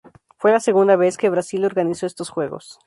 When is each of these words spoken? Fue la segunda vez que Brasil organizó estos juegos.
Fue 0.39 0.49
la 0.49 0.59
segunda 0.59 0.95
vez 0.95 1.15
que 1.15 1.29
Brasil 1.29 1.63
organizó 1.63 2.07
estos 2.07 2.31
juegos. 2.31 2.79